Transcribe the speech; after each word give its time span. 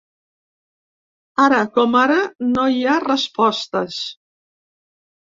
Ara 1.43 1.59
com 1.75 1.97
ara 1.99 2.15
no 2.53 2.63
hi 2.75 2.79
ha 2.85 2.95
respostes. 3.03 3.99